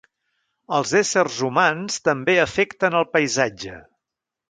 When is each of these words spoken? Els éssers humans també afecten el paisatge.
Els 0.77 0.93
éssers 1.01 1.37
humans 1.49 2.01
també 2.09 2.37
afecten 2.49 3.01
el 3.03 3.09
paisatge. 3.19 3.79